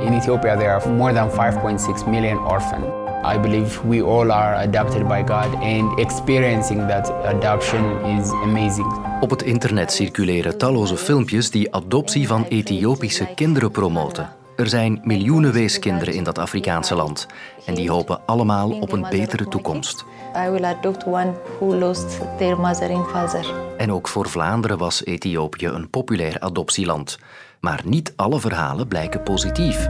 In 0.00 0.12
Ethiopia, 0.12 0.56
there 0.56 0.70
are 0.70 0.88
more 0.92 1.12
than 1.12 1.28
5.6 1.30 2.06
million 2.06 2.38
orphans. 2.38 2.84
I 3.24 3.38
believe 3.38 3.84
we 3.84 4.02
all 4.02 4.30
are 4.30 4.54
adopted 4.62 5.08
by 5.08 5.22
God, 5.22 5.54
and 5.62 5.98
experiencing 5.98 6.86
that 6.86 7.10
adoption 7.24 7.84
is 8.04 8.30
amazing. 8.30 8.86
Op 9.20 9.30
het 9.30 9.42
internet 9.42 9.92
circuleren 9.92 10.58
talloze 10.58 10.96
filmpjes 10.96 11.50
die 11.50 11.74
adoptie 11.74 12.26
van 12.26 12.44
Ethiopische 12.48 13.28
kinderen 13.34 13.70
promoten. 13.70 14.28
Er 14.56 14.68
zijn 14.68 15.00
miljoenen 15.02 15.52
weeskinderen 15.52 16.14
in 16.14 16.24
dat 16.24 16.38
Afrikaanse 16.38 16.94
land 16.94 17.26
en 17.66 17.74
die 17.74 17.90
hopen 17.90 18.20
allemaal 18.26 18.70
op 18.70 18.92
een 18.92 19.06
betere 19.10 19.48
toekomst. 19.48 20.04
I 20.46 20.50
will 20.50 20.64
adopt 20.64 21.04
one 21.04 21.32
who 21.58 21.74
lost 21.74 22.20
their 22.38 22.60
mother 22.60 22.90
and 22.90 23.08
father. 23.08 23.54
En 23.76 23.92
ook 23.92 24.08
voor 24.08 24.28
Vlaanderen 24.28 24.78
was 24.78 25.04
Ethiopië 25.04 25.66
een 25.66 25.90
populair 25.90 26.40
adoptieland. 26.40 27.18
Maar 27.60 27.80
niet 27.84 28.12
alle 28.16 28.40
verhalen 28.40 28.88
blijken 28.88 29.22
positief. 29.22 29.88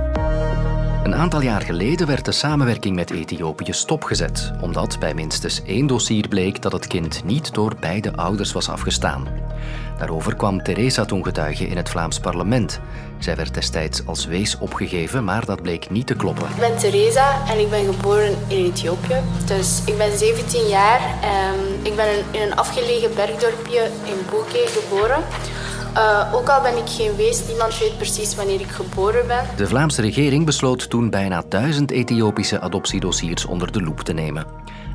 Een 1.06 1.14
aantal 1.14 1.40
jaar 1.40 1.62
geleden 1.62 2.06
werd 2.06 2.24
de 2.24 2.32
samenwerking 2.32 2.94
met 2.94 3.10
Ethiopië 3.10 3.72
stopgezet, 3.72 4.52
omdat 4.60 4.98
bij 4.98 5.14
minstens 5.14 5.62
één 5.62 5.86
dossier 5.86 6.28
bleek 6.28 6.62
dat 6.62 6.72
het 6.72 6.86
kind 6.86 7.24
niet 7.24 7.54
door 7.54 7.72
beide 7.80 8.16
ouders 8.16 8.52
was 8.52 8.68
afgestaan. 8.68 9.28
Daarover 9.98 10.36
kwam 10.36 10.62
Teresa 10.62 11.04
toen 11.04 11.24
getuige 11.24 11.66
in 11.66 11.76
het 11.76 11.88
Vlaams 11.88 12.20
parlement. 12.20 12.80
Zij 13.18 13.36
werd 13.36 13.54
destijds 13.54 14.06
als 14.06 14.26
wees 14.26 14.58
opgegeven, 14.58 15.24
maar 15.24 15.44
dat 15.44 15.62
bleek 15.62 15.90
niet 15.90 16.06
te 16.06 16.14
kloppen. 16.14 16.48
Ik 16.48 16.56
ben 16.58 16.78
Teresa 16.78 17.48
en 17.48 17.60
ik 17.60 17.70
ben 17.70 17.94
geboren 17.94 18.36
in 18.48 18.64
Ethiopië. 18.64 19.20
Dus 19.44 19.82
ik 19.84 19.96
ben 19.96 20.18
17 20.18 20.66
jaar 20.66 21.00
en 21.22 21.54
ik 21.82 21.96
ben 21.96 22.08
in 22.30 22.40
een 22.40 22.56
afgelegen 22.56 23.14
bergdorpje 23.14 23.90
in 24.04 24.18
Boeke 24.30 24.64
geboren. 24.66 25.22
Uh, 25.96 26.34
ook 26.34 26.48
al 26.48 26.62
ben 26.62 26.76
ik 26.76 26.88
geen 26.88 27.16
wees, 27.16 27.46
niemand 27.46 27.78
weet 27.78 27.96
precies 27.96 28.34
wanneer 28.34 28.60
ik 28.60 28.70
geboren 28.70 29.26
ben. 29.26 29.44
De 29.56 29.66
Vlaamse 29.66 30.00
regering 30.00 30.44
besloot 30.44 30.90
toen 30.90 31.10
bijna 31.10 31.42
duizend 31.48 31.90
Ethiopische 31.90 32.60
adoptiedossiers 32.60 33.44
onder 33.44 33.72
de 33.72 33.82
loep 33.82 34.00
te 34.00 34.12
nemen. 34.12 34.46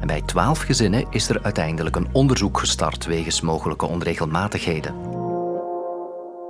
En 0.02 0.08
bij 0.08 0.22
twaalf 0.22 0.60
gezinnen 0.60 1.06
is 1.10 1.30
er 1.30 1.40
uiteindelijk 1.42 1.96
een 1.96 2.10
onderzoek 2.12 2.60
gestart 2.60 3.06
wegens 3.06 3.42
mogelijke 3.42 3.86
onregelmatigheden. 3.86 5.21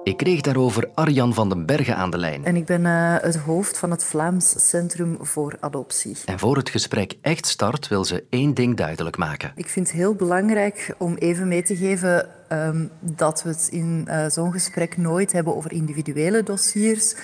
Ik 0.03 0.17
kreeg 0.17 0.41
daarover 0.41 0.89
Arjan 0.93 1.33
van 1.33 1.49
den 1.49 1.65
Bergen 1.65 1.95
aan 1.95 2.11
de 2.11 2.17
lijn. 2.17 2.45
En 2.45 2.55
ik 2.55 2.65
ben 2.65 2.81
uh, 2.81 3.15
het 3.17 3.35
hoofd 3.35 3.77
van 3.77 3.91
het 3.91 4.03
Vlaams 4.03 4.69
Centrum 4.69 5.17
voor 5.19 5.57
Adoptie. 5.59 6.17
En 6.25 6.39
voor 6.39 6.57
het 6.57 6.69
gesprek 6.69 7.13
echt 7.21 7.45
start 7.45 7.87
wil 7.87 8.05
ze 8.05 8.23
één 8.29 8.53
ding 8.53 8.77
duidelijk 8.77 9.17
maken. 9.17 9.51
Ik 9.55 9.67
vind 9.67 9.87
het 9.87 9.95
heel 9.95 10.13
belangrijk 10.13 10.95
om 10.97 11.15
even 11.15 11.47
mee 11.47 11.63
te 11.63 11.75
geven 11.75 12.29
um, 12.49 12.89
dat 12.99 13.43
we 13.43 13.49
het 13.49 13.67
in 13.71 14.05
uh, 14.07 14.25
zo'n 14.27 14.51
gesprek 14.51 14.97
nooit 14.97 15.31
hebben 15.31 15.55
over 15.55 15.71
individuele 15.71 16.43
dossiers, 16.43 17.15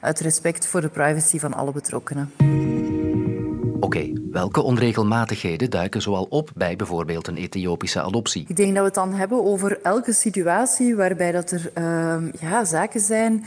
uit 0.00 0.20
respect 0.20 0.66
voor 0.66 0.80
de 0.80 0.88
privacy 0.88 1.38
van 1.38 1.54
alle 1.54 1.72
betrokkenen. 1.72 2.32
Oké, 3.84 4.12
welke 4.30 4.62
onregelmatigheden 4.62 5.70
duiken 5.70 6.02
zoal 6.02 6.26
op 6.28 6.50
bij 6.54 6.76
bijvoorbeeld 6.76 7.26
een 7.26 7.36
Ethiopische 7.36 8.02
adoptie? 8.02 8.44
Ik 8.48 8.56
denk 8.56 8.68
dat 8.68 8.78
we 8.78 8.84
het 8.84 8.94
dan 8.94 9.12
hebben 9.12 9.44
over 9.44 9.78
elke 9.82 10.12
situatie 10.12 10.96
waarbij 10.96 11.32
dat 11.32 11.50
er 11.50 11.70
uh, 11.78 12.16
ja, 12.40 12.64
zaken 12.64 13.00
zijn 13.00 13.44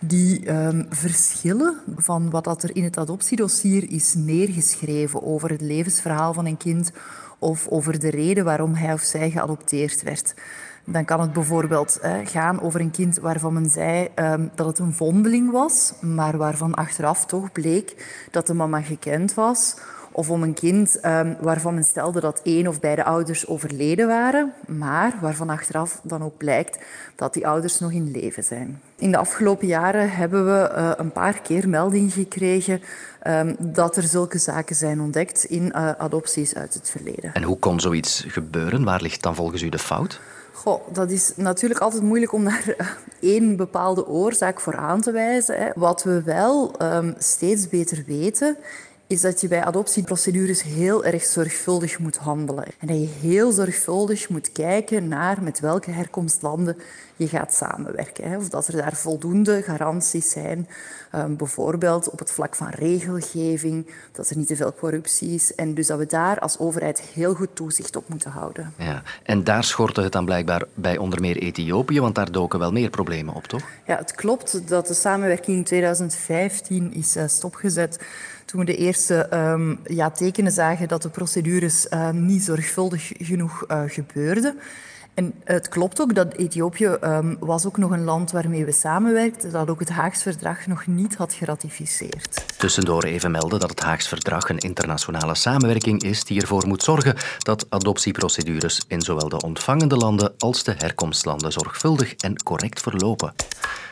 die 0.00 0.50
um, 0.50 0.86
verschillen 0.90 1.76
van 1.96 2.30
wat 2.30 2.44
dat 2.44 2.62
er 2.62 2.76
in 2.76 2.84
het 2.84 2.98
adoptiedossier 2.98 3.90
is 3.92 4.14
neergeschreven 4.14 5.22
over 5.22 5.50
het 5.50 5.60
levensverhaal 5.60 6.32
van 6.32 6.46
een 6.46 6.56
kind 6.56 6.92
of 7.38 7.68
over 7.68 7.98
de 7.98 8.10
reden 8.10 8.44
waarom 8.44 8.74
hij 8.74 8.92
of 8.92 9.00
zij 9.00 9.30
geadopteerd 9.30 10.02
werd. 10.02 10.34
Dan 10.92 11.04
kan 11.04 11.20
het 11.20 11.32
bijvoorbeeld 11.32 11.98
eh, 11.98 12.12
gaan 12.24 12.62
over 12.62 12.80
een 12.80 12.90
kind 12.90 13.18
waarvan 13.18 13.52
men 13.52 13.70
zei 13.70 14.08
um, 14.14 14.50
dat 14.54 14.66
het 14.66 14.78
een 14.78 14.92
vondeling 14.92 15.50
was, 15.50 15.92
maar 16.00 16.36
waarvan 16.36 16.74
achteraf 16.74 17.26
toch 17.26 17.52
bleek 17.52 18.16
dat 18.30 18.46
de 18.46 18.54
mama 18.54 18.80
gekend 18.80 19.34
was. 19.34 19.76
Of 20.12 20.30
om 20.30 20.42
een 20.42 20.54
kind 20.54 21.04
um, 21.04 21.36
waarvan 21.40 21.74
men 21.74 21.84
stelde 21.84 22.20
dat 22.20 22.40
één 22.42 22.66
of 22.66 22.80
beide 22.80 23.04
ouders 23.04 23.46
overleden 23.46 24.06
waren, 24.06 24.52
maar 24.66 25.14
waarvan 25.20 25.50
achteraf 25.50 26.00
dan 26.02 26.22
ook 26.22 26.36
blijkt 26.36 26.78
dat 27.16 27.34
die 27.34 27.46
ouders 27.46 27.78
nog 27.78 27.92
in 27.92 28.10
leven 28.10 28.44
zijn. 28.44 28.80
In 28.96 29.10
de 29.10 29.16
afgelopen 29.16 29.66
jaren 29.66 30.10
hebben 30.10 30.46
we 30.46 30.72
uh, 30.76 30.90
een 30.96 31.12
paar 31.12 31.40
keer 31.40 31.68
melding 31.68 32.12
gekregen 32.12 32.80
um, 33.26 33.56
dat 33.58 33.96
er 33.96 34.02
zulke 34.02 34.38
zaken 34.38 34.76
zijn 34.76 35.00
ontdekt 35.00 35.44
in 35.44 35.64
uh, 35.64 35.90
adopties 35.90 36.54
uit 36.54 36.74
het 36.74 36.90
verleden. 36.90 37.34
En 37.34 37.42
hoe 37.42 37.58
kon 37.58 37.80
zoiets 37.80 38.24
gebeuren? 38.28 38.84
Waar 38.84 39.02
ligt 39.02 39.22
dan 39.22 39.34
volgens 39.34 39.62
u 39.62 39.68
de 39.68 39.78
fout? 39.78 40.20
Goh, 40.52 40.80
dat 40.92 41.10
is 41.10 41.32
natuurlijk 41.36 41.80
altijd 41.80 42.02
moeilijk 42.02 42.32
om 42.32 42.44
daar 42.44 42.76
één 43.20 43.56
bepaalde 43.56 44.06
oorzaak 44.06 44.60
voor 44.60 44.76
aan 44.76 45.00
te 45.00 45.10
wijzen. 45.12 45.56
Hè. 45.56 45.70
Wat 45.74 46.02
we 46.02 46.22
wel 46.22 46.74
um, 46.82 47.14
steeds 47.18 47.68
beter 47.68 48.04
weten, 48.06 48.56
is 49.10 49.20
dat 49.20 49.40
je 49.40 49.48
bij 49.48 49.64
adoptieprocedures 49.64 50.62
heel 50.62 51.04
erg 51.04 51.22
zorgvuldig 51.24 51.98
moet 51.98 52.16
handelen. 52.16 52.64
En 52.78 52.86
dat 52.86 52.96
je 52.96 53.08
heel 53.20 53.52
zorgvuldig 53.52 54.28
moet 54.28 54.52
kijken 54.52 55.08
naar 55.08 55.42
met 55.42 55.60
welke 55.60 55.90
herkomstlanden 55.90 56.76
je 57.16 57.28
gaat 57.28 57.54
samenwerken. 57.54 58.36
Of 58.36 58.48
dat 58.48 58.66
er 58.68 58.76
daar 58.76 58.96
voldoende 58.96 59.62
garanties 59.62 60.30
zijn, 60.30 60.68
um, 61.14 61.36
bijvoorbeeld 61.36 62.10
op 62.10 62.18
het 62.18 62.30
vlak 62.30 62.54
van 62.54 62.68
regelgeving, 62.68 63.90
dat 64.12 64.30
er 64.30 64.36
niet 64.36 64.46
te 64.46 64.56
veel 64.56 64.74
corruptie 64.74 65.34
is. 65.34 65.54
En 65.54 65.74
dus 65.74 65.86
dat 65.86 65.98
we 65.98 66.06
daar 66.06 66.38
als 66.38 66.58
overheid 66.58 67.00
heel 67.00 67.34
goed 67.34 67.56
toezicht 67.56 67.96
op 67.96 68.08
moeten 68.08 68.30
houden. 68.30 68.74
Ja, 68.76 69.02
en 69.22 69.44
daar 69.44 69.64
schortte 69.64 70.02
het 70.02 70.12
dan 70.12 70.24
blijkbaar 70.24 70.64
bij 70.74 70.98
onder 70.98 71.20
meer 71.20 71.36
Ethiopië, 71.36 72.00
want 72.00 72.14
daar 72.14 72.32
doken 72.32 72.58
wel 72.58 72.72
meer 72.72 72.90
problemen 72.90 73.34
op, 73.34 73.44
toch? 73.44 73.62
Ja, 73.86 73.96
het 73.96 74.14
klopt 74.14 74.68
dat 74.68 74.86
de 74.86 74.94
samenwerking 74.94 75.56
in 75.56 75.64
2015 75.64 76.92
is 76.94 77.16
uh, 77.16 77.22
stopgezet 77.26 77.98
toen 78.50 78.60
we 78.60 78.66
de 78.66 78.76
eerste 78.76 79.28
um, 79.34 79.80
ja, 79.84 80.10
tekenen 80.10 80.52
zagen 80.52 80.88
dat 80.88 81.02
de 81.02 81.08
procedures 81.08 81.86
uh, 81.90 82.10
niet 82.10 82.42
zorgvuldig 82.42 83.12
genoeg 83.18 83.64
uh, 83.68 83.82
gebeurden. 83.86 84.58
En 85.14 85.34
het 85.44 85.68
klopt 85.68 86.00
ook 86.00 86.14
dat 86.14 86.34
Ethiopië 86.34 86.86
um, 86.86 87.36
was 87.40 87.66
ook 87.66 87.76
nog 87.76 87.90
een 87.90 88.04
land 88.04 88.30
waarmee 88.30 88.64
we 88.64 88.72
samenwerkten, 88.72 89.50
dat 89.50 89.70
ook 89.70 89.80
het 89.80 89.88
Haags 89.88 90.22
Verdrag 90.22 90.66
nog 90.66 90.86
niet 90.86 91.16
had 91.16 91.34
geratificeerd. 91.34 92.44
Tussendoor 92.56 93.04
even 93.04 93.30
melden 93.30 93.60
dat 93.60 93.70
het 93.70 93.80
Haags 93.80 94.08
Verdrag 94.08 94.48
een 94.48 94.58
internationale 94.58 95.34
samenwerking 95.34 96.02
is 96.02 96.24
die 96.24 96.40
ervoor 96.40 96.66
moet 96.66 96.82
zorgen 96.82 97.16
dat 97.38 97.66
adoptieprocedures 97.68 98.84
in 98.88 99.00
zowel 99.00 99.28
de 99.28 99.40
ontvangende 99.40 99.96
landen 99.96 100.34
als 100.38 100.64
de 100.64 100.74
herkomstlanden 100.78 101.52
zorgvuldig 101.52 102.14
en 102.14 102.42
correct 102.42 102.80
verlopen. 102.80 103.32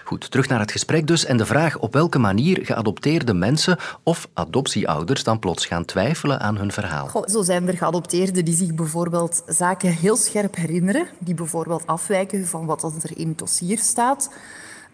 Goed, 0.08 0.30
terug 0.30 0.48
naar 0.48 0.60
het 0.60 0.72
gesprek 0.72 1.06
dus 1.06 1.24
en 1.24 1.36
de 1.36 1.46
vraag 1.46 1.78
op 1.78 1.92
welke 1.92 2.18
manier 2.18 2.58
geadopteerde 2.62 3.34
mensen 3.34 3.78
of 4.02 4.28
adoptieouders 4.32 5.24
dan 5.24 5.38
plots 5.38 5.66
gaan 5.66 5.84
twijfelen 5.84 6.40
aan 6.40 6.56
hun 6.56 6.72
verhaal. 6.72 7.24
Zo 7.26 7.42
zijn 7.42 7.68
er 7.68 7.76
geadopteerden 7.76 8.44
die 8.44 8.54
zich 8.54 8.74
bijvoorbeeld 8.74 9.42
zaken 9.46 9.90
heel 9.90 10.16
scherp 10.16 10.56
herinneren, 10.56 11.06
die 11.18 11.34
bijvoorbeeld 11.34 11.86
afwijken 11.86 12.46
van 12.46 12.66
wat 12.66 12.82
er 12.82 13.18
in 13.18 13.28
het 13.28 13.38
dossier 13.38 13.78
staat. 13.78 14.30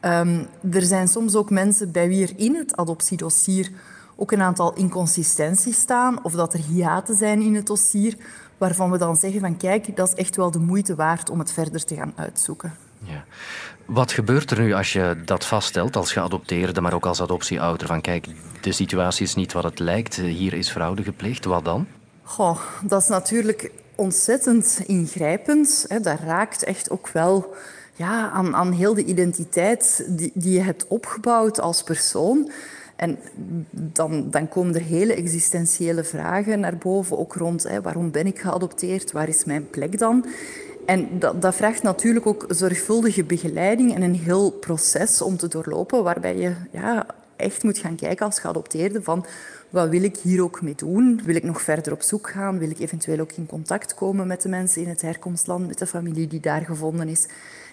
Um, 0.01 0.47
er 0.73 0.83
zijn 0.83 1.09
soms 1.09 1.35
ook 1.35 1.51
mensen 1.51 1.93
bij 1.93 2.09
wie 2.09 2.27
er 2.27 2.33
in 2.37 2.55
het 2.55 2.77
adoptiedossier 2.77 3.71
ook 4.17 4.33
een 4.33 4.43
aantal 4.43 4.75
inconsistenties 4.75 5.77
staan 5.77 6.25
of 6.25 6.33
dat 6.33 6.53
er 6.55 6.61
hiaten 6.61 7.17
zijn 7.17 7.41
in 7.41 7.55
het 7.55 7.67
dossier 7.67 8.17
waarvan 8.59 8.91
we 8.91 8.99
dan 8.99 9.17
zeggen 9.17 9.41
van 9.41 9.57
kijk, 9.57 9.97
dat 9.97 10.09
is 10.09 10.15
echt 10.15 10.37
wel 10.37 10.51
de 10.51 10.59
moeite 10.59 10.95
waard 10.95 11.31
om 11.31 11.39
het 11.39 11.53
verder 11.53 11.85
te 11.85 11.95
gaan 11.95 12.13
uitzoeken. 12.17 12.84
Wat 13.85 14.13
gebeurt 14.13 14.51
er 14.51 14.61
nu 14.61 14.73
als 14.73 14.93
je 14.93 15.17
dat 15.25 15.47
vaststelt 15.47 15.97
als 15.97 16.13
geadopteerde, 16.13 16.81
maar 16.81 16.95
ook 16.95 17.07
als 17.07 17.21
adoptieouder? 17.21 17.87
Van 17.87 18.01
kijk, 18.01 18.27
de 18.61 18.73
situatie 18.73 19.27
is 19.27 19.35
niet 19.35 19.53
wat 19.53 19.65
het 19.65 19.79
lijkt, 19.79 20.17
hier 20.17 20.55
is 20.55 20.71
fraude 20.71 21.03
gepleegd, 21.03 21.45
wat 21.45 21.65
dan? 21.65 21.87
Goh, 22.23 22.61
dat 22.83 23.03
is 23.03 23.09
natuurlijk 23.09 23.71
ontzettend 23.95 24.83
ingrijpend. 24.87 25.85
Hè. 25.89 26.01
Dat 26.01 26.21
raakt 26.21 26.65
echt 26.65 26.91
ook 26.91 27.09
wel 27.09 27.55
ja, 27.95 28.31
aan, 28.31 28.55
aan 28.55 28.73
heel 28.73 28.95
de 28.95 29.05
identiteit 29.05 30.05
die, 30.09 30.31
die 30.35 30.53
je 30.53 30.61
hebt 30.61 30.87
opgebouwd 30.89 31.61
als 31.61 31.83
persoon. 31.83 32.51
En 32.97 33.19
dan, 33.71 34.31
dan 34.31 34.49
komen 34.49 34.75
er 34.75 34.81
hele 34.81 35.15
existentiële 35.15 36.05
vragen 36.05 36.61
naar 36.61 36.77
boven, 36.77 37.19
ook 37.19 37.35
rond 37.35 37.63
hè, 37.63 37.81
waarom 37.81 38.11
ben 38.11 38.27
ik 38.27 38.39
geadopteerd, 38.39 39.13
waar 39.13 39.29
is 39.29 39.45
mijn 39.45 39.71
plek 39.71 39.99
dan? 39.99 40.27
En 40.87 41.09
dat, 41.19 41.55
vraagt 41.55 41.83
natuurlijk 41.83 42.27
ook 42.27 42.45
zorgvuldige 42.49 43.25
begeleiding 43.25 43.95
en 43.95 44.03
een 44.03 44.15
heel 44.15 44.51
proces 44.51 45.23
om 45.23 45.37
te 45.37 45.49
doorlopen, 45.49 46.03
waarbij 46.03 46.37
je 46.37 46.55
ja, 46.71 47.07
echt 47.37 47.63
moet 47.63 47.79
gaan 47.79 47.97
kijken 47.97 48.27
als 48.27 48.41
geadopteerde 48.41 49.03
van 49.03 49.27
wat 49.71 49.89
wil 49.89 50.03
ik 50.03 50.17
hier 50.17 50.43
ook 50.43 50.63
mee 50.63 50.75
doen? 50.77 51.21
Wil 51.25 51.35
ik 51.35 51.43
nog 51.43 51.63
verder 51.63 51.93
op 51.93 52.03
zoek 52.03 52.31
gaan? 52.31 52.59
Wil 52.59 52.71
ik 52.71 52.79
eventueel 52.79 53.19
ook 53.19 53.33
in 53.33 53.47
contact 53.47 53.95
komen 53.95 54.27
met 54.27 54.43
de 54.43 54.49
mensen 54.49 54.83
in 54.83 54.89
het 54.89 55.03
herkomstland, 55.03 55.67
met 55.67 55.79
de 55.79 55.87
familie 55.87 56.27
die 56.27 56.41
daar 56.41 56.65
gevonden 56.65 57.09
is? 57.09 57.25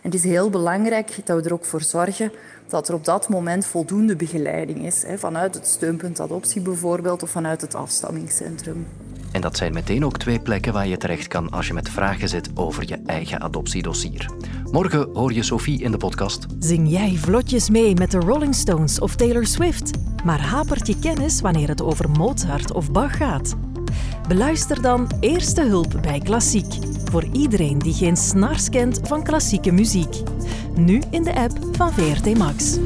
En 0.01 0.09
het 0.09 0.13
is 0.13 0.23
heel 0.23 0.49
belangrijk 0.49 1.25
dat 1.25 1.41
we 1.41 1.47
er 1.47 1.53
ook 1.53 1.65
voor 1.65 1.81
zorgen 1.81 2.31
dat 2.67 2.87
er 2.87 2.93
op 2.93 3.05
dat 3.05 3.29
moment 3.29 3.65
voldoende 3.65 4.15
begeleiding 4.15 4.85
is. 4.85 5.03
Hè, 5.03 5.17
vanuit 5.17 5.55
het 5.55 5.67
steunpunt 5.67 6.19
adoptie 6.19 6.61
bijvoorbeeld 6.61 7.23
of 7.23 7.29
vanuit 7.29 7.61
het 7.61 7.75
afstammingscentrum. 7.75 8.87
En 9.31 9.41
dat 9.41 9.57
zijn 9.57 9.73
meteen 9.73 10.05
ook 10.05 10.17
twee 10.17 10.39
plekken 10.39 10.73
waar 10.73 10.87
je 10.87 10.97
terecht 10.97 11.27
kan 11.27 11.49
als 11.49 11.67
je 11.67 11.73
met 11.73 11.89
vragen 11.89 12.29
zit 12.29 12.49
over 12.55 12.87
je 12.87 13.01
eigen 13.05 13.41
adoptiedossier. 13.41 14.29
Morgen 14.71 15.09
hoor 15.13 15.33
je 15.33 15.43
Sophie 15.43 15.81
in 15.81 15.91
de 15.91 15.97
podcast. 15.97 16.45
Zing 16.59 16.89
jij 16.89 17.15
vlotjes 17.15 17.69
mee 17.69 17.93
met 17.93 18.11
de 18.11 18.17
Rolling 18.17 18.55
Stones 18.55 18.99
of 18.99 19.15
Taylor 19.15 19.45
Swift, 19.45 19.91
maar 20.23 20.41
hapert 20.41 20.87
je 20.87 20.99
kennis 20.99 21.41
wanneer 21.41 21.67
het 21.67 21.81
over 21.81 22.09
Mozart 22.09 22.73
of 22.73 22.91
Bach 22.91 23.17
gaat? 23.17 23.55
Beluister 24.27 24.81
dan 24.81 25.11
Eerste 25.19 25.61
Hulp 25.61 25.99
bij 26.01 26.19
Klassiek. 26.19 26.73
Voor 27.11 27.23
iedereen 27.33 27.79
die 27.79 27.93
geen 27.93 28.17
snars 28.17 28.69
kent 28.69 28.99
van 29.03 29.23
klassieke 29.23 29.71
muziek. 29.71 30.15
Nu 30.75 31.01
in 31.09 31.23
de 31.23 31.35
app 31.35 31.53
van 31.71 31.91
VRT 31.91 32.37
Max. 32.37 32.77